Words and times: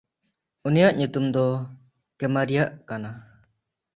ᱩᱱᱤᱭᱟᱜ 0.67 0.93
ᱧᱩᱛᱩᱢ 0.97 1.25
ᱫᱚ 1.33 1.45
ᱠᱮᱢᱟᱨᱤᱭᱟᱦ 2.17 2.69
ᱠᱟᱱᱟ᱾ 2.87 3.11